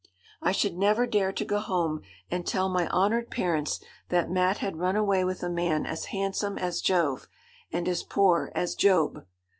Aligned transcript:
'I 0.41 0.53
should 0.53 0.77
never 0.79 1.05
dare 1.05 1.31
to 1.31 1.45
go 1.45 1.59
home 1.59 2.01
and 2.31 2.43
tell 2.47 2.69
my 2.69 2.87
honoured 2.89 3.29
parents 3.29 3.79
that 4.09 4.31
Mat 4.31 4.57
had 4.57 4.77
run 4.79 4.95
away 4.95 5.23
with 5.23 5.43
a 5.43 5.47
man 5.49 5.85
as 5.85 6.05
handsome 6.05 6.57
as 6.57 6.81
Jove, 6.81 7.27
and 7.71 7.87
as 7.87 8.01
poor 8.01 8.51
as 8.55 8.73
Job. 8.73 9.27